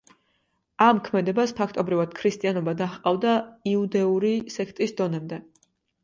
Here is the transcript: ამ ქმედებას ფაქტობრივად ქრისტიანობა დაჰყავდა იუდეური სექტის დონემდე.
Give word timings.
ამ 0.83 0.99
ქმედებას 1.07 1.51
ფაქტობრივად 1.59 2.15
ქრისტიანობა 2.19 2.73
დაჰყავდა 2.79 3.33
იუდეური 3.73 4.31
სექტის 4.55 4.95
დონემდე. 5.03 5.39